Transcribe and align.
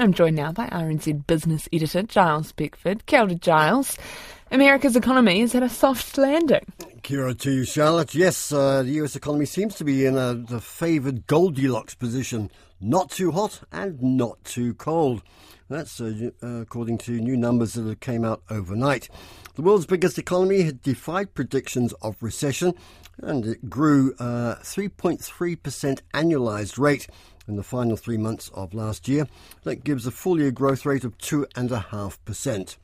I'm 0.00 0.14
joined 0.14 0.36
now 0.36 0.50
by 0.50 0.66
RNZ 0.68 1.26
business 1.26 1.68
editor 1.74 2.02
Gyles 2.02 2.52
Beckford. 2.52 3.04
Kia 3.04 3.20
ora, 3.20 3.34
Gyles. 3.34 3.98
America's 4.50 4.96
economy 4.96 5.42
is 5.42 5.54
at 5.54 5.62
a 5.62 5.68
soft 5.68 6.16
landing. 6.16 6.64
Kia 7.02 7.20
ora 7.20 7.34
to 7.34 7.50
you, 7.50 7.64
Charlotte. 7.64 8.14
Yes, 8.14 8.50
uh, 8.50 8.82
the 8.82 8.92
US 9.02 9.14
economy 9.14 9.44
seems 9.44 9.74
to 9.74 9.84
be 9.84 10.06
in 10.06 10.16
a, 10.16 10.32
the 10.32 10.58
favoured 10.58 11.26
Goldilocks 11.26 11.94
position. 11.94 12.50
Not 12.80 13.10
too 13.10 13.30
hot 13.32 13.60
and 13.72 14.02
not 14.02 14.42
too 14.42 14.72
cold. 14.72 15.22
That's 15.68 16.00
uh, 16.00 16.30
uh, 16.42 16.62
according 16.62 16.96
to 16.98 17.20
new 17.20 17.36
numbers 17.36 17.74
that 17.74 18.00
came 18.00 18.24
out 18.24 18.42
overnight. 18.48 19.10
The 19.56 19.62
world's 19.62 19.84
biggest 19.84 20.18
economy 20.18 20.62
had 20.62 20.80
defied 20.80 21.34
predictions 21.34 21.92
of 22.00 22.16
recession 22.22 22.72
and 23.18 23.44
it 23.44 23.68
grew 23.68 24.14
3.3% 24.14 25.18
uh, 25.92 26.00
annualized 26.14 26.78
rate 26.78 27.06
in 27.50 27.56
the 27.56 27.62
final 27.62 27.96
three 27.96 28.16
months 28.16 28.48
of 28.54 28.72
last 28.72 29.08
year. 29.08 29.26
That 29.64 29.84
gives 29.84 30.06
a 30.06 30.10
full 30.10 30.40
year 30.40 30.52
growth 30.52 30.86
rate 30.86 31.04
of 31.04 31.18
2.5%. 31.18 32.76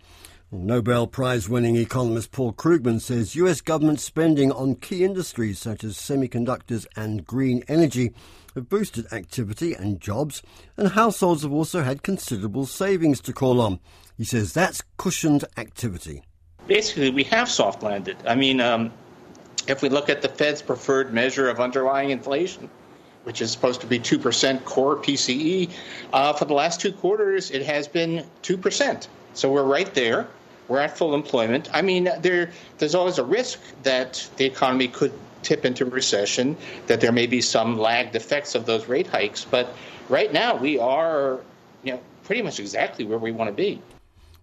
Nobel 0.52 1.06
Prize 1.06 1.48
winning 1.48 1.76
economist 1.76 2.32
Paul 2.32 2.52
Krugman 2.52 3.00
says 3.00 3.34
US 3.36 3.60
government 3.60 4.00
spending 4.00 4.52
on 4.52 4.74
key 4.74 5.04
industries 5.04 5.58
such 5.58 5.82
as 5.82 5.96
semiconductors 5.96 6.86
and 6.96 7.26
green 7.26 7.64
energy 7.68 8.12
have 8.54 8.68
boosted 8.68 9.12
activity 9.12 9.74
and 9.74 10.00
jobs, 10.00 10.42
and 10.76 10.88
households 10.88 11.42
have 11.42 11.52
also 11.52 11.82
had 11.82 12.02
considerable 12.02 12.66
savings 12.66 13.20
to 13.20 13.32
call 13.32 13.60
on. 13.60 13.80
He 14.16 14.24
says 14.24 14.52
that's 14.52 14.82
cushioned 14.96 15.44
activity. 15.56 16.22
Basically, 16.66 17.10
we 17.10 17.24
have 17.24 17.48
soft 17.48 17.82
landed. 17.82 18.16
I 18.26 18.34
mean, 18.34 18.60
um, 18.60 18.92
if 19.68 19.82
we 19.82 19.88
look 19.88 20.08
at 20.08 20.22
the 20.22 20.28
Fed's 20.28 20.62
preferred 20.62 21.12
measure 21.12 21.48
of 21.48 21.60
underlying 21.60 22.10
inflation, 22.10 22.70
which 23.26 23.42
is 23.42 23.50
supposed 23.50 23.80
to 23.80 23.88
be 23.88 23.98
2% 23.98 24.64
core 24.64 24.94
PCE, 24.94 25.68
uh, 26.12 26.32
for 26.32 26.44
the 26.44 26.54
last 26.54 26.80
two 26.80 26.92
quarters, 26.92 27.50
it 27.50 27.66
has 27.66 27.88
been 27.88 28.24
2%. 28.44 29.08
So 29.34 29.50
we're 29.50 29.64
right 29.64 29.92
there. 29.94 30.28
We're 30.68 30.78
at 30.78 30.96
full 30.96 31.12
employment. 31.12 31.68
I 31.72 31.82
mean, 31.82 32.08
there, 32.20 32.52
there's 32.78 32.94
always 32.94 33.18
a 33.18 33.24
risk 33.24 33.58
that 33.82 34.28
the 34.36 34.44
economy 34.44 34.86
could 34.86 35.12
tip 35.42 35.64
into 35.64 35.84
recession, 35.84 36.56
that 36.86 37.00
there 37.00 37.10
may 37.10 37.26
be 37.26 37.40
some 37.40 37.76
lagged 37.76 38.14
effects 38.14 38.54
of 38.54 38.64
those 38.64 38.86
rate 38.86 39.08
hikes. 39.08 39.44
But 39.44 39.74
right 40.08 40.32
now, 40.32 40.54
we 40.54 40.78
are, 40.78 41.40
you 41.82 41.94
know, 41.94 42.00
pretty 42.22 42.42
much 42.42 42.60
exactly 42.60 43.04
where 43.04 43.18
we 43.18 43.32
want 43.32 43.48
to 43.48 43.54
be. 43.54 43.82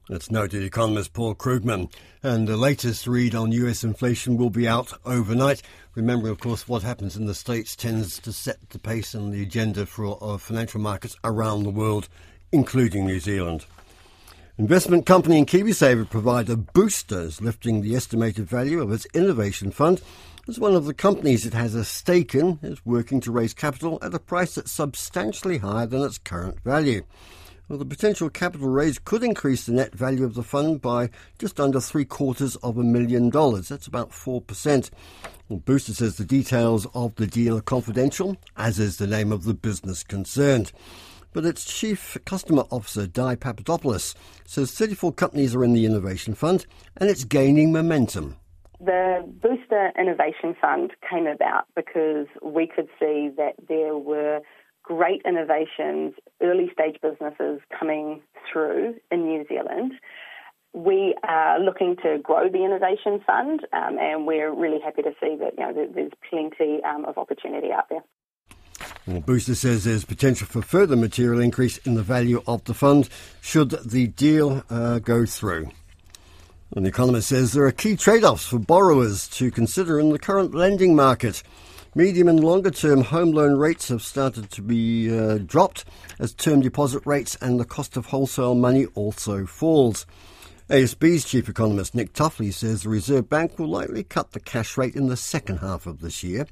That's 0.10 0.30
noted 0.30 0.64
economist 0.64 1.14
Paul 1.14 1.34
Krugman. 1.34 1.92
And 2.22 2.48
the 2.48 2.58
latest 2.58 3.08
read 3.08 3.34
on 3.34 3.52
US 3.54 3.84
inflation 3.84 4.36
will 4.36 4.50
be 4.50 4.68
out 4.68 4.92
overnight. 5.06 5.62
Remember, 5.96 6.30
of 6.30 6.40
course, 6.40 6.68
what 6.68 6.84
happens 6.84 7.16
in 7.16 7.26
the 7.26 7.34
States 7.34 7.76
tends 7.76 8.20
to 8.20 8.34
set 8.34 8.70
the 8.72 8.80
pace 8.80 9.14
and 9.14 9.32
the 9.32 9.42
agenda 9.42 9.86
for 9.86 10.18
uh, 10.22 10.38
financial 10.38 10.82
markets 10.82 11.16
around 11.24 11.64
the 11.64 11.70
world, 11.70 12.10
including 12.52 13.06
New 13.06 13.20
Zealand. 13.20 13.66
Investment 14.58 15.06
company 15.06 15.38
and 15.38 15.48
KiwiSaver 15.48 16.10
provider 16.10 16.56
Boosters 16.56 17.42
lifting 17.42 17.82
the 17.82 17.96
estimated 17.96 18.48
value 18.48 18.82
of 18.82 18.92
its 18.92 19.08
innovation 19.14 19.72
fund 19.72 20.02
as 20.48 20.60
one 20.60 20.76
of 20.76 20.86
the 20.86 20.94
companies 20.94 21.46
it 21.46 21.54
has 21.54 21.74
a 21.74 21.86
stake 21.86 22.36
in 22.36 22.60
is 22.62 22.86
working 22.86 23.22
to 23.22 23.32
raise 23.32 23.54
capital 23.54 23.98
at 24.02 24.14
a 24.14 24.20
price 24.20 24.56
that's 24.56 24.72
substantially 24.72 25.60
higher 25.60 25.86
than 25.86 26.04
its 26.04 26.18
current 26.18 26.60
value. 26.64 27.04
Well, 27.74 27.80
the 27.80 27.86
potential 27.86 28.30
capital 28.30 28.70
raise 28.70 29.00
could 29.00 29.24
increase 29.24 29.66
the 29.66 29.72
net 29.72 29.96
value 29.96 30.26
of 30.26 30.36
the 30.36 30.44
fund 30.44 30.80
by 30.80 31.10
just 31.40 31.60
under 31.60 31.82
three 31.82 32.06
quarters 32.06 32.56
of 32.58 32.78
a 32.78 32.84
million 32.84 33.32
dollars. 33.32 33.70
That's 33.70 33.88
about 33.88 34.12
4%. 34.12 34.92
Well, 35.50 35.58
Booster 35.58 35.96
says 35.96 36.18
the 36.18 36.24
details 36.24 36.86
of 36.94 37.16
the 37.16 37.26
deal 37.26 37.58
are 37.58 37.62
confidential, 37.62 38.38
as 38.56 38.78
is 38.78 38.98
the 38.98 39.08
name 39.08 39.32
of 39.32 39.46
the 39.46 39.56
business 39.56 40.04
concerned. 40.04 40.72
But 41.34 41.46
its 41.46 41.66
chief 41.66 42.16
customer 42.26 42.66
officer, 42.70 43.08
Di 43.08 43.38
Papadopoulos, 43.38 44.14
says 44.46 44.72
34 44.74 45.12
companies 45.14 45.56
are 45.56 45.64
in 45.64 45.74
the 45.74 45.88
Innovation 45.88 46.36
Fund 46.36 46.68
and 46.98 47.10
it's 47.10 47.24
gaining 47.24 47.72
momentum. 47.72 48.36
The 48.82 49.28
Booster 49.42 49.92
Innovation 50.00 50.56
Fund 50.62 50.92
came 51.10 51.26
about 51.26 51.66
because 51.76 52.28
we 52.44 52.68
could 52.68 52.90
see 53.00 53.32
that 53.36 53.54
there 53.68 53.98
were 53.98 54.42
great 54.84 55.22
innovations, 55.26 56.14
early 56.42 56.70
stage 56.74 56.98
businesses 57.02 57.62
coming 57.78 58.22
through 58.52 58.96
in 59.12 59.28
New 59.28 59.46
Zealand. 59.48 59.94
We 60.74 61.16
are 61.28 61.60
looking 61.60 61.96
to 62.04 62.18
grow 62.22 62.50
the 62.50 62.66
innovation 62.66 63.22
fund, 63.26 63.62
um, 63.74 63.98
and 64.00 64.26
we're 64.26 64.54
really 64.54 64.80
happy 64.84 65.04
to 65.04 65.12
see 65.22 65.38
that 65.40 65.54
you 65.58 65.64
know 65.64 65.88
there's 65.94 66.12
plenty 66.30 66.84
um, 66.84 67.06
of 67.06 67.18
opportunity 67.18 67.72
out 67.72 67.90
there. 67.90 68.04
Well, 69.06 69.22
Booster 69.22 69.56
says 69.56 69.84
there's 69.84 70.06
potential 70.06 70.48
for 70.48 70.62
further 70.62 70.96
material 70.96 71.42
increase 71.42 71.78
in 71.80 71.96
the 71.96 72.04
value 72.04 72.42
of 72.48 72.64
the 72.64 72.74
fund 72.74 73.10
should 73.42 73.72
the 73.86 74.08
deal 74.08 74.64
uh, 74.70 75.00
go 75.00 75.26
through. 75.26 75.70
And 76.76 76.86
the 76.86 76.90
Economist 76.90 77.30
says 77.30 77.52
there 77.52 77.66
are 77.66 77.72
key 77.72 77.96
trade 77.96 78.24
offs 78.24 78.48
for 78.48 78.58
borrowers 78.58 79.28
to 79.30 79.52
consider 79.52 80.00
in 80.00 80.10
the 80.10 80.18
current 80.18 80.56
lending 80.56 80.96
market. 80.96 81.44
Medium 81.96 82.28
and 82.28 82.44
longer 82.44 82.72
term 82.72 83.04
home 83.04 83.34
loan 83.34 83.56
rates 83.56 83.90
have 83.90 84.02
started 84.02 84.50
to 84.50 84.64
be 84.64 85.16
uh, 85.16 85.38
dropped 85.38 85.86
as 86.18 86.34
term 86.34 86.60
deposit 86.60 87.04
rates 87.06 87.38
and 87.40 87.60
the 87.60 87.66
cost 87.66 87.96
of 87.96 88.08
wholesale 88.08 88.56
money 88.56 88.88
also 88.96 89.46
falls. 89.46 90.08
ASB's 90.72 91.24
chief 91.24 91.48
economist 91.48 91.94
Nick 91.94 92.14
Tuffley 92.14 92.52
says 92.52 92.82
the 92.82 92.90
Reserve 92.90 93.30
Bank 93.30 93.60
will 93.60 93.68
likely 93.68 94.04
cut 94.04 94.32
the 94.32 94.40
cash 94.40 94.76
rate 94.76 94.96
in 94.96 95.06
the 95.06 95.16
second 95.16 95.58
half 95.58 95.86
of 95.86 96.02
this 96.02 96.24
year. 96.24 96.48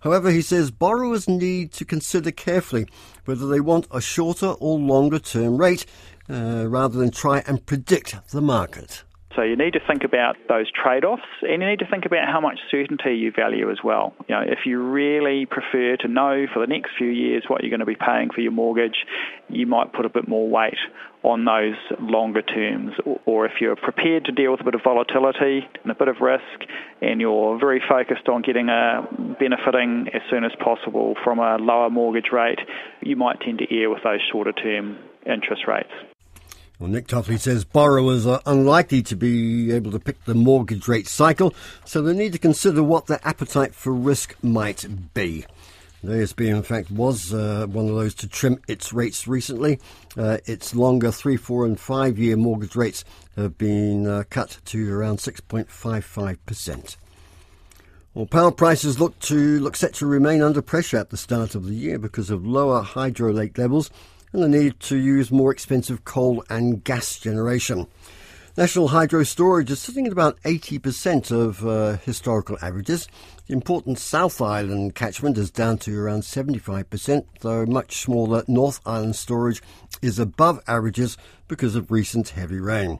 However, 0.00 0.30
he 0.30 0.42
says 0.42 0.70
borrowers 0.70 1.26
need 1.26 1.72
to 1.72 1.86
consider 1.86 2.30
carefully 2.30 2.86
whether 3.24 3.46
they 3.46 3.60
want 3.60 3.86
a 3.90 4.00
shorter 4.02 4.48
or 4.48 4.78
longer 4.78 5.20
term 5.20 5.56
rate 5.56 5.86
uh, 6.28 6.66
rather 6.68 6.98
than 6.98 7.12
try 7.12 7.42
and 7.46 7.64
predict 7.64 8.14
the 8.28 8.42
market. 8.42 9.04
So 9.34 9.42
you 9.42 9.56
need 9.56 9.72
to 9.72 9.80
think 9.86 10.04
about 10.04 10.36
those 10.48 10.70
trade-offs, 10.70 11.22
and 11.40 11.62
you 11.62 11.68
need 11.68 11.78
to 11.78 11.86
think 11.86 12.04
about 12.04 12.28
how 12.28 12.40
much 12.40 12.58
certainty 12.70 13.14
you 13.14 13.32
value 13.34 13.70
as 13.70 13.78
well. 13.82 14.14
You 14.28 14.34
know, 14.34 14.42
if 14.42 14.60
you 14.66 14.82
really 14.82 15.46
prefer 15.46 15.96
to 16.00 16.08
know 16.08 16.46
for 16.52 16.60
the 16.60 16.66
next 16.66 16.90
few 16.98 17.08
years 17.08 17.44
what 17.48 17.62
you're 17.62 17.70
going 17.70 17.80
to 17.80 17.86
be 17.86 17.96
paying 17.96 18.28
for 18.28 18.42
your 18.42 18.52
mortgage, 18.52 19.06
you 19.48 19.66
might 19.66 19.92
put 19.94 20.04
a 20.04 20.10
bit 20.10 20.28
more 20.28 20.48
weight 20.48 20.76
on 21.22 21.46
those 21.46 21.76
longer 21.98 22.42
terms. 22.42 22.92
Or 23.24 23.46
if 23.46 23.52
you're 23.60 23.76
prepared 23.76 24.26
to 24.26 24.32
deal 24.32 24.50
with 24.50 24.60
a 24.60 24.64
bit 24.64 24.74
of 24.74 24.82
volatility 24.84 25.66
and 25.82 25.90
a 25.90 25.94
bit 25.94 26.08
of 26.08 26.16
risk, 26.20 26.68
and 27.00 27.20
you're 27.20 27.58
very 27.58 27.82
focused 27.88 28.28
on 28.28 28.42
getting 28.42 28.68
a 28.68 29.06
benefiting 29.40 30.08
as 30.12 30.20
soon 30.28 30.44
as 30.44 30.52
possible 30.62 31.14
from 31.24 31.38
a 31.38 31.56
lower 31.56 31.88
mortgage 31.88 32.32
rate, 32.32 32.58
you 33.00 33.16
might 33.16 33.40
tend 33.40 33.58
to 33.58 33.74
err 33.74 33.88
with 33.88 34.02
those 34.02 34.20
shorter 34.30 34.52
term 34.52 34.98
interest 35.24 35.62
rates. 35.66 36.11
Well, 36.82 36.90
Nick 36.90 37.06
Tuffley 37.06 37.38
says 37.38 37.64
borrowers 37.64 38.26
are 38.26 38.42
unlikely 38.44 39.02
to 39.02 39.14
be 39.14 39.70
able 39.70 39.92
to 39.92 40.00
pick 40.00 40.24
the 40.24 40.34
mortgage 40.34 40.88
rate 40.88 41.06
cycle, 41.06 41.54
so 41.84 42.02
they 42.02 42.12
need 42.12 42.32
to 42.32 42.40
consider 42.40 42.82
what 42.82 43.06
their 43.06 43.20
appetite 43.22 43.72
for 43.72 43.92
risk 43.92 44.34
might 44.42 45.14
be. 45.14 45.46
The 46.02 46.14
ASB, 46.14 46.44
in 46.44 46.64
fact, 46.64 46.90
was 46.90 47.32
uh, 47.32 47.68
one 47.68 47.88
of 47.88 47.94
those 47.94 48.16
to 48.16 48.26
trim 48.26 48.58
its 48.66 48.92
rates 48.92 49.28
recently. 49.28 49.78
Uh, 50.16 50.38
its 50.44 50.74
longer 50.74 51.12
three, 51.12 51.36
four, 51.36 51.64
and 51.66 51.78
five 51.78 52.18
year 52.18 52.36
mortgage 52.36 52.74
rates 52.74 53.04
have 53.36 53.56
been 53.56 54.08
uh, 54.08 54.24
cut 54.28 54.58
to 54.64 54.92
around 54.92 55.18
6.55%. 55.18 56.96
Well, 58.12 58.26
power 58.26 58.50
prices 58.50 58.98
look 58.98 59.16
to 59.20 59.60
look 59.60 59.76
set 59.76 59.94
to 59.94 60.06
remain 60.06 60.42
under 60.42 60.60
pressure 60.60 60.96
at 60.96 61.10
the 61.10 61.16
start 61.16 61.54
of 61.54 61.64
the 61.64 61.74
year 61.74 62.00
because 62.00 62.28
of 62.28 62.44
lower 62.44 62.82
hydro 62.82 63.32
lake 63.32 63.56
levels 63.56 63.88
and 64.32 64.42
the 64.42 64.48
need 64.48 64.80
to 64.80 64.96
use 64.96 65.30
more 65.30 65.52
expensive 65.52 66.04
coal 66.04 66.44
and 66.48 66.82
gas 66.84 67.18
generation. 67.18 67.86
National 68.54 68.88
hydro 68.88 69.22
storage 69.24 69.70
is 69.70 69.80
sitting 69.80 70.06
at 70.06 70.12
about 70.12 70.38
80% 70.42 71.30
of 71.30 71.66
uh, 71.66 71.96
historical 72.04 72.58
averages. 72.60 73.08
The 73.46 73.54
important 73.54 73.98
South 73.98 74.42
Island 74.42 74.94
catchment 74.94 75.38
is 75.38 75.50
down 75.50 75.78
to 75.78 75.98
around 75.98 76.20
75%, 76.20 77.24
though 77.40 77.64
much 77.64 77.96
smaller 77.96 78.44
North 78.46 78.80
Island 78.84 79.16
storage 79.16 79.62
is 80.02 80.18
above 80.18 80.60
averages 80.66 81.16
because 81.48 81.74
of 81.74 81.90
recent 81.90 82.30
heavy 82.30 82.60
rain. 82.60 82.98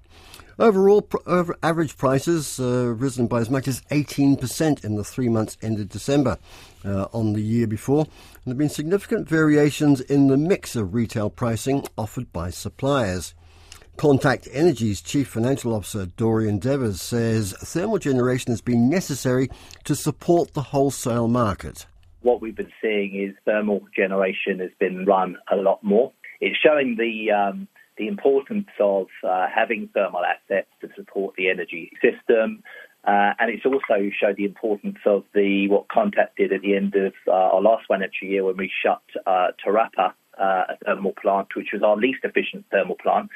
Overall, 0.63 1.05
over 1.27 1.57
average 1.61 1.97
prices 1.97 2.61
uh, 2.61 2.95
risen 2.97 3.27
by 3.27 3.41
as 3.41 3.51
much 3.51 3.67
as 3.67 3.81
18% 3.91 4.85
in 4.85 4.95
the 4.95 5.03
three 5.03 5.29
months 5.29 5.59
ended 5.61 5.89
December 5.89 6.39
uh, 6.85 7.09
on 7.13 7.33
the 7.33 7.41
year 7.41 7.67
before. 7.67 8.05
And 8.05 8.45
there 8.45 8.53
have 8.53 8.59
been 8.59 8.69
significant 8.69 9.29
variations 9.29 10.01
in 10.01 10.29
the 10.29 10.37
mix 10.37 10.77
of 10.77 10.95
retail 10.95 11.31
pricing 11.31 11.85
offered 11.99 12.33
by 12.33 12.51
suppliers. 12.51 13.35
Contact 13.97 14.47
Energy's 14.53 15.03
Chief 15.03 15.27
Financial 15.27 15.75
Officer 15.75 16.07
Dorian 16.07 16.61
Devers 16.61 17.03
says 17.03 17.57
thermal 17.59 17.99
generation 17.99 18.53
has 18.53 18.61
been 18.61 18.89
necessary 18.89 19.51
to 19.83 19.97
support 19.97 20.55
the 20.55 20.63
wholesale 20.63 21.27
market. 21.27 21.87
What 22.21 22.41
we've 22.41 22.55
been 22.55 22.71
seeing 22.81 23.21
is 23.21 23.35
thermal 23.45 23.81
generation 23.97 24.61
has 24.61 24.71
been 24.79 25.07
run 25.07 25.39
a 25.51 25.57
lot 25.57 25.83
more. 25.83 26.13
It's 26.41 26.57
showing 26.57 26.95
the 26.97 27.33
um, 27.33 27.67
the 27.97 28.09
importance 28.09 28.69
of 28.81 29.07
uh, 29.25 29.47
having 29.55 29.89
thermal 29.95 30.23
assets 30.25 30.69
to 30.81 30.89
support 30.97 31.35
the 31.37 31.51
energy 31.51 31.91
system. 32.03 32.63
Uh, 33.05 33.35
and 33.41 33.51
it's 33.51 33.67
also 33.67 34.11
showed 34.21 34.37
the 34.37 34.45
importance 34.45 34.99
of 35.07 35.25
the 35.35 35.67
what 35.69 35.89
Contact 35.89 36.37
did 36.37 36.53
at 36.53 36.63
the 36.63 36.77
end 36.77 36.95
of 36.95 37.13
uh, 37.27 37.33
our 37.33 37.61
last 37.61 37.85
financial 37.89 38.29
year 38.29 38.45
when 38.45 38.57
we 38.57 38.71
shut 38.83 39.03
uh, 39.27 39.49
Te 39.63 39.71
Rapa 39.71 40.15
uh, 40.39 40.65
a 40.71 40.77
thermal 40.85 41.13
plant, 41.21 41.49
which 41.57 41.69
was 41.73 41.83
our 41.83 41.97
least 41.97 42.21
efficient 42.25 42.65
thermal 42.71 42.97
plant. 42.97 43.31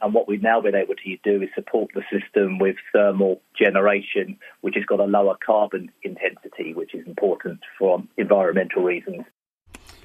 And 0.00 0.12
what 0.12 0.28
we've 0.28 0.42
now 0.42 0.60
been 0.60 0.74
able 0.74 0.94
to 0.94 1.16
do 1.22 1.42
is 1.42 1.48
support 1.54 1.90
the 1.94 2.02
system 2.10 2.58
with 2.58 2.76
thermal 2.92 3.40
generation, 3.56 4.36
which 4.60 4.74
has 4.74 4.84
got 4.84 5.00
a 5.00 5.04
lower 5.04 5.36
carbon 5.44 5.90
intensity, 6.02 6.74
which 6.74 6.94
is 6.94 7.06
important 7.06 7.60
for 7.78 8.02
environmental 8.16 8.82
reasons. 8.82 9.22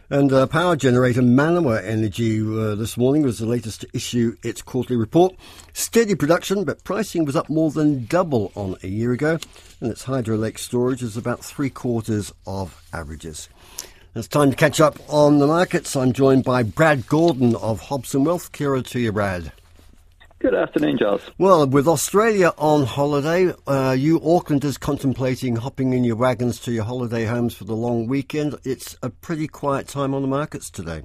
And 0.09 0.31
uh, 0.31 0.47
power 0.47 0.77
generator 0.77 1.21
Manawa 1.21 1.83
Energy 1.83 2.39
uh, 2.39 2.75
this 2.75 2.95
morning 2.95 3.23
was 3.23 3.39
the 3.39 3.45
latest 3.45 3.81
to 3.81 3.89
issue 3.93 4.37
its 4.41 4.61
quarterly 4.61 4.95
report. 4.95 5.35
Steady 5.73 6.15
production, 6.15 6.63
but 6.63 6.85
pricing 6.85 7.25
was 7.25 7.35
up 7.35 7.49
more 7.49 7.71
than 7.71 8.05
double 8.05 8.53
on 8.55 8.77
a 8.83 8.87
year 8.87 9.11
ago, 9.11 9.37
and 9.81 9.91
its 9.91 10.05
hydro 10.05 10.37
lake 10.37 10.59
storage 10.59 11.03
is 11.03 11.17
about 11.17 11.43
three 11.43 11.69
quarters 11.69 12.33
of 12.45 12.81
averages. 12.93 13.49
It's 14.15 14.29
time 14.29 14.49
to 14.49 14.55
catch 14.55 14.79
up 14.79 14.97
on 15.09 15.39
the 15.39 15.47
markets. 15.47 15.93
I'm 15.93 16.13
joined 16.13 16.45
by 16.45 16.63
Brad 16.63 17.05
Gordon 17.07 17.57
of 17.57 17.81
Hobson 17.81 18.23
Wealth. 18.23 18.53
Kira 18.53 18.87
to 18.87 18.99
you, 19.01 19.11
Brad. 19.11 19.51
Good 20.39 20.53
afternoon, 20.53 20.99
Gyles. 20.99 21.31
Well, 21.39 21.65
with 21.65 21.87
Australia 21.87 22.53
on 22.59 22.85
holiday, 22.85 23.53
uh, 23.65 23.95
you 23.97 24.19
Aucklanders 24.19 24.79
contemplating 24.79 25.55
hopping 25.55 25.93
in 25.93 26.03
your 26.03 26.15
wagons 26.15 26.59
to 26.61 26.71
your 26.71 26.83
holiday 26.83 27.25
homes 27.25 27.55
for 27.55 27.63
the 27.63 27.73
long 27.73 28.07
weekend. 28.07 28.55
It's 28.63 28.95
a 29.01 29.09
pretty 29.09 29.47
quiet 29.47 29.87
time 29.87 30.13
on 30.13 30.21
the 30.21 30.27
markets 30.27 30.69
today. 30.69 31.01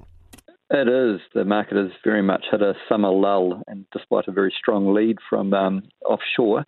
It 0.69 0.87
is. 0.87 1.19
The 1.33 1.45
market 1.45 1.77
has 1.77 1.89
very 2.03 2.21
much 2.21 2.45
hit 2.51 2.61
a 2.61 2.73
summer 2.87 3.09
lull, 3.09 3.63
and 3.65 3.85
despite 3.91 4.27
a 4.27 4.31
very 4.31 4.53
strong 4.55 4.93
lead 4.93 5.17
from 5.27 5.51
um, 5.55 5.83
offshore, 6.05 6.65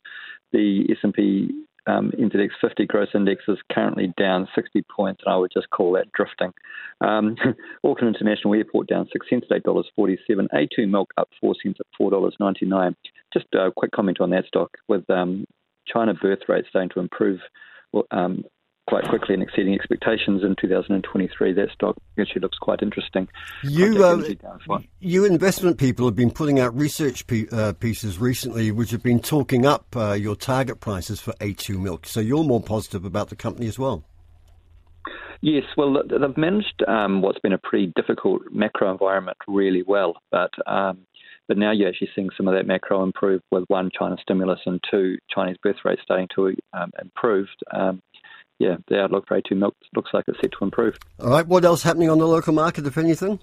the 0.52 0.88
S&P 0.90 1.65
um, 1.88 2.12
NZX 2.20 2.50
50 2.62 2.86
gross 2.86 3.10
index 3.14 3.44
is 3.48 3.58
currently 3.72 4.14
down 4.18 4.48
60 4.56 4.84
points, 4.84 5.22
and 5.26 5.34
I 5.34 5.38
would 5.38 5.52
just 5.54 5.70
call 5.70 5.94
that 5.94 6.12
drifting. 6.12 6.52
Um, 7.02 7.36
Auckland 7.84 8.16
International 8.16 8.56
Airport 8.56 8.88
down 8.88 9.08
6 9.12 9.28
cents 9.30 9.48
at 9.52 9.64
$8.47. 9.64 10.18
A2 10.54 10.90
milk 10.90 11.12
up 11.18 11.30
4 11.40 11.56
cents 11.62 11.80
at 11.80 11.86
$4.99. 12.00 12.96
Just 13.34 13.48
a 13.54 13.72
quick 13.76 13.92
comment 13.92 14.20
on 14.20 14.32
that 14.32 14.46
stock 14.46 14.72
with 14.88 15.08
um, 15.10 15.46
China 15.88 16.14
birth 16.14 16.40
rate 16.48 16.66
starting 16.70 16.90
to 16.90 17.00
improve. 17.00 17.40
Um, 18.12 18.44
quite 18.88 19.08
quickly 19.08 19.34
and 19.34 19.44
exceeding 19.44 19.74
expectations 19.74 20.44
in 20.44 20.56
2023. 20.60 21.54
That 21.54 21.72
stock 21.72 21.96
actually 22.20 22.42
looks 22.42 22.58
quite 22.58 22.82
interesting. 22.82 23.28
You, 23.64 24.04
uh, 24.04 24.80
you 25.00 25.26
investment 25.26 25.78
people 25.78 26.06
have 26.06 26.16
been 26.16 26.32
putting 26.32 26.60
out 26.60 26.76
research 26.76 27.26
pe- 27.28 27.48
uh, 27.52 27.74
pieces 27.74 28.20
recently 28.20 28.72
which 28.72 28.92
have 28.92 29.04
been 29.04 29.20
talking 29.20 29.66
up 29.66 29.96
uh, 29.96 30.14
your 30.14 30.36
target 30.36 30.80
prices 30.80 31.20
for 31.20 31.34
A2 31.34 31.80
milk. 31.80 32.06
So 32.06 32.20
you're 32.20 32.44
more 32.44 32.62
positive 32.62 33.06
about 33.06 33.30
the 33.30 33.36
company 33.36 33.68
as 33.68 33.80
well. 33.80 34.04
Yes, 35.42 35.64
well, 35.78 36.02
they've 36.08 36.38
managed 36.38 36.84
um, 36.88 37.22
what's 37.22 37.40
been 37.40 37.54
a 37.54 37.58
pretty 37.58 37.92
difficult 37.96 38.44
macro 38.52 38.92
environment 38.92 39.38
really 39.48 39.84
well, 39.86 40.16
but 40.32 40.50
um, 40.66 41.06
but 41.48 41.58
now 41.58 41.72
you're 41.72 41.90
actually 41.90 42.10
seeing 42.16 42.30
some 42.36 42.48
of 42.48 42.56
that 42.56 42.66
macro 42.66 43.04
improve 43.04 43.42
with 43.52 43.64
one 43.68 43.92
China 43.98 44.18
stimulus 44.22 44.60
and 44.66 44.84
two 44.90 45.18
Chinese 45.30 45.58
birth 45.62 45.76
rates 45.84 46.02
starting 46.04 46.28
to 46.36 46.56
um, 46.74 46.92
improve. 47.00 47.48
Um, 47.72 48.02
yeah, 48.60 48.78
the 48.88 49.02
outlook 49.02 49.28
for 49.28 49.40
A2 49.40 49.58
milk 49.58 49.76
looks 49.96 50.12
like 50.14 50.26
it's 50.28 50.40
set 50.42 50.52
to 50.58 50.64
improve. 50.64 50.98
All 51.20 51.30
right, 51.30 51.48
what 51.48 51.66
else 51.66 51.84
happening 51.84 52.10
on 52.10 52.20
the 52.20 52.28
local 52.28 52.54
market, 52.54 52.86
if 52.86 52.98
anything? 52.98 53.40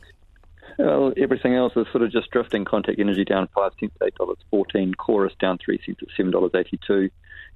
Well, 0.79 1.13
everything 1.17 1.55
else 1.55 1.73
is 1.77 1.87
sort 1.93 2.03
of 2.03 2.11
just 2.11 2.31
drifting. 2.31 2.65
Contact 2.65 2.99
Energy 2.99 3.25
down 3.25 3.49
5 3.55 3.73
cents 3.79 3.95
at 4.01 4.15
$8.14. 4.15 4.97
Chorus 4.97 5.35
down 5.39 5.59
3 5.63 5.79
cents 5.85 6.01
at 6.03 6.09
$7.82. 6.25 7.11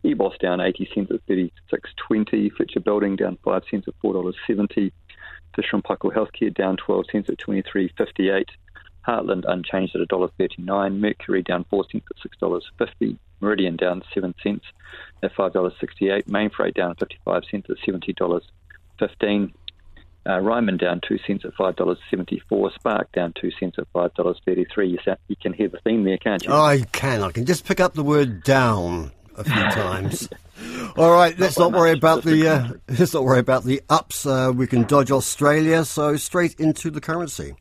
EBOS 0.05 0.38
down 0.38 0.61
80 0.61 0.88
cents 0.94 1.11
at 1.11 1.26
36.20. 1.26 2.53
Fletcher 2.53 2.81
Building 2.81 3.17
down 3.17 3.38
5 3.43 3.62
cents 3.70 3.88
at 3.88 3.94
$4.70. 4.05 4.93
Fisher 5.55 5.76
and 5.76 5.85
Paykel 5.85 6.14
Healthcare 6.14 6.55
down 6.55 6.76
12 6.76 7.06
cents 7.11 7.31
at 7.31 7.38
23.58. 7.38 8.44
Heartland 9.08 9.44
unchanged 9.49 9.97
at 9.97 10.06
$1.39. 10.08 10.99
Mercury 10.99 11.43
down 11.43 11.64
4 11.70 11.85
cents 11.91 12.05
at 12.11 12.41
$6.50. 12.41 13.17
Meridian 13.41 13.77
down 13.77 14.03
7 14.15 14.35
cents 14.43 14.65
at 15.23 15.35
$5.68. 15.35 16.25
Mainfreight 16.25 16.75
down 16.75 16.94
55 16.97 17.43
cents 17.50 17.67
at 17.71 17.77
$70.15. 17.87 19.53
Uh, 20.29 20.41
Ryman 20.41 20.77
down 20.77 21.00
2 21.06 21.19
cents 21.27 21.44
at 21.44 21.55
$5.74. 21.55 22.75
Spark 22.75 23.12
down 23.12 23.33
2 23.41 23.50
cents 23.61 23.77
at 23.79 23.93
$5.33. 23.93 24.91
You, 24.91 24.99
sound, 25.05 25.19
you 25.29 25.37
can 25.41 25.53
hear 25.53 25.69
the 25.69 25.79
theme 25.79 26.05
there, 26.05 26.19
can't 26.19 26.44
you? 26.44 26.50
Oh, 26.50 26.62
I 26.62 26.81
can. 26.81 27.23
I 27.23 27.31
can 27.31 27.47
just 27.47 27.65
pick 27.65 27.81
up 27.81 27.94
the 27.94 28.03
word 28.03 28.43
down 28.43 29.12
a 29.37 29.44
few 29.44 29.53
times. 29.71 30.29
All 30.97 31.12
right, 31.12 31.39
let's 31.39 31.59
not, 31.59 31.73
not 31.73 31.79
worry 31.79 31.93
about 31.93 32.23
the 32.23 32.49
uh, 32.49 32.69
let's 32.99 33.12
not 33.12 33.25
worry 33.25 33.39
about 33.39 33.65
the 33.65 33.82
ups. 33.91 34.25
Uh, 34.25 34.50
we 34.55 34.67
can 34.67 34.85
dodge 34.85 35.11
Australia, 35.11 35.85
so 35.85 36.17
straight 36.17 36.59
into 36.59 36.91
the 36.91 37.00
currency. 37.00 37.55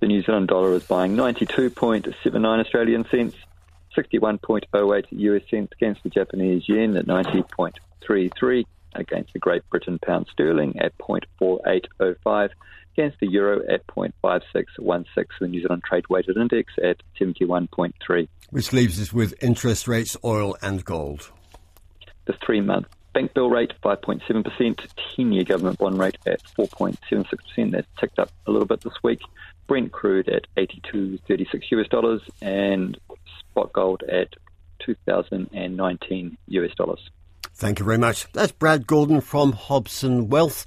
The 0.00 0.06
New 0.06 0.22
Zealand 0.22 0.48
dollar 0.48 0.72
is 0.74 0.84
buying 0.84 1.16
92.79 1.16 2.60
Australian 2.60 3.04
cents, 3.10 3.36
61.08 3.96 5.04
US 5.10 5.42
cents 5.50 5.72
against 5.72 6.02
the 6.02 6.10
Japanese 6.10 6.64
yen 6.68 6.96
at 6.96 7.06
90.33, 7.06 8.64
against 8.94 9.32
the 9.32 9.38
Great 9.38 9.68
Britain 9.70 9.98
pound 10.04 10.26
sterling 10.30 10.78
at 10.78 10.96
0.4805, 10.98 12.50
against 12.96 13.18
the 13.20 13.28
euro 13.28 13.60
at 13.68 13.86
0.5616, 13.88 15.04
the 15.40 15.48
New 15.48 15.60
Zealand 15.60 15.82
trade 15.84 16.04
weighted 16.08 16.36
index 16.36 16.72
at 16.82 17.02
71.3. 17.20 18.28
Which 18.50 18.72
leaves 18.72 19.00
us 19.00 19.12
with 19.12 19.34
interest 19.42 19.88
rates, 19.88 20.16
oil 20.24 20.56
and 20.62 20.84
gold. 20.84 21.30
The 22.26 22.34
three 22.44 22.60
month 22.60 22.86
bank 23.14 23.32
bill 23.32 23.48
rate 23.48 23.72
5.7%, 23.82 24.86
10 25.16 25.32
year 25.32 25.44
government 25.44 25.78
bond 25.78 25.98
rate 25.98 26.18
at 26.26 26.42
4.76%. 26.58 27.70
That's 27.70 27.86
ticked 27.98 28.18
up 28.18 28.30
a 28.46 28.50
little 28.50 28.66
bit 28.66 28.82
this 28.82 29.02
week. 29.02 29.20
Brent 29.66 29.92
crude 29.92 30.28
at 30.28 30.46
82.36 30.56 31.62
US 31.70 31.88
dollars 31.88 32.20
and 32.42 32.98
spot 33.54 33.72
gold 33.72 34.02
at 34.10 34.28
2019 34.84 36.36
US 36.48 36.74
dollars. 36.76 37.10
Thank 37.54 37.78
you 37.78 37.84
very 37.84 37.98
much. 37.98 38.26
That's 38.32 38.50
Brad 38.50 38.86
Gordon 38.86 39.20
from 39.20 39.52
Hobson 39.52 40.28
Wealth, 40.28 40.66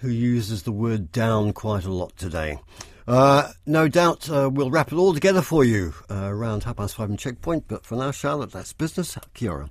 who 0.00 0.08
uses 0.08 0.62
the 0.62 0.72
word 0.72 1.12
down 1.12 1.52
quite 1.52 1.84
a 1.84 1.92
lot 1.92 2.16
today. 2.16 2.58
Uh, 3.06 3.50
no 3.66 3.88
doubt 3.88 4.30
uh, 4.30 4.48
we'll 4.50 4.70
wrap 4.70 4.92
it 4.92 4.96
all 4.96 5.12
together 5.12 5.42
for 5.42 5.64
you 5.64 5.92
uh, 6.08 6.24
around 6.24 6.64
half 6.64 6.76
past 6.76 6.94
five 6.94 7.10
in 7.10 7.18
checkpoint. 7.18 7.64
But 7.68 7.84
for 7.84 7.96
now, 7.96 8.12
Charlotte, 8.12 8.52
that's 8.52 8.72
business. 8.72 9.18
Kia 9.34 9.50
ora. 9.50 9.70